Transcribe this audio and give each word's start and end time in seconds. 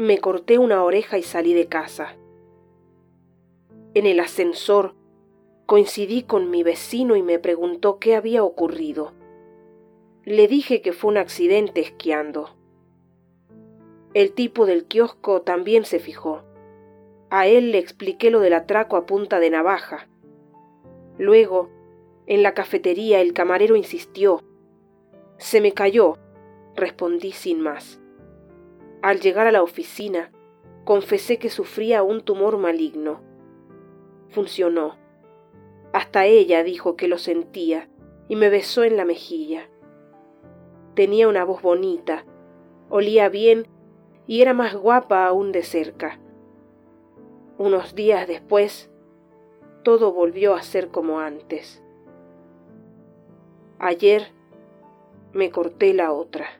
Me 0.00 0.16
corté 0.16 0.56
una 0.56 0.82
oreja 0.82 1.18
y 1.18 1.22
salí 1.22 1.52
de 1.52 1.66
casa. 1.66 2.16
En 3.92 4.06
el 4.06 4.18
ascensor 4.18 4.94
coincidí 5.66 6.22
con 6.22 6.48
mi 6.48 6.62
vecino 6.62 7.16
y 7.16 7.22
me 7.22 7.38
preguntó 7.38 7.98
qué 7.98 8.16
había 8.16 8.42
ocurrido. 8.42 9.12
Le 10.24 10.48
dije 10.48 10.80
que 10.80 10.94
fue 10.94 11.10
un 11.10 11.18
accidente 11.18 11.82
esquiando. 11.82 12.48
El 14.14 14.32
tipo 14.32 14.64
del 14.64 14.86
kiosco 14.86 15.42
también 15.42 15.84
se 15.84 15.98
fijó. 15.98 16.44
A 17.28 17.46
él 17.46 17.70
le 17.70 17.76
expliqué 17.76 18.30
lo 18.30 18.40
del 18.40 18.54
atraco 18.54 18.96
a 18.96 19.04
punta 19.04 19.38
de 19.38 19.50
navaja. 19.50 20.08
Luego, 21.18 21.68
en 22.26 22.42
la 22.42 22.54
cafetería, 22.54 23.20
el 23.20 23.34
camarero 23.34 23.76
insistió. 23.76 24.42
Se 25.36 25.60
me 25.60 25.72
cayó, 25.72 26.16
respondí 26.74 27.32
sin 27.32 27.60
más. 27.60 27.99
Al 29.02 29.20
llegar 29.20 29.46
a 29.46 29.52
la 29.52 29.62
oficina, 29.62 30.30
confesé 30.84 31.38
que 31.38 31.48
sufría 31.48 32.02
un 32.02 32.20
tumor 32.20 32.58
maligno. 32.58 33.20
Funcionó. 34.28 34.96
Hasta 35.92 36.26
ella 36.26 36.62
dijo 36.62 36.96
que 36.96 37.08
lo 37.08 37.16
sentía 37.16 37.88
y 38.28 38.36
me 38.36 38.50
besó 38.50 38.84
en 38.84 38.96
la 38.96 39.04
mejilla. 39.04 39.68
Tenía 40.94 41.28
una 41.28 41.44
voz 41.44 41.62
bonita, 41.62 42.24
olía 42.90 43.28
bien 43.28 43.66
y 44.26 44.42
era 44.42 44.52
más 44.52 44.76
guapa 44.76 45.26
aún 45.26 45.50
de 45.50 45.62
cerca. 45.62 46.20
Unos 47.56 47.94
días 47.94 48.28
después, 48.28 48.90
todo 49.82 50.12
volvió 50.12 50.54
a 50.54 50.62
ser 50.62 50.88
como 50.88 51.20
antes. 51.20 51.82
Ayer 53.78 54.32
me 55.32 55.50
corté 55.50 55.94
la 55.94 56.12
otra. 56.12 56.59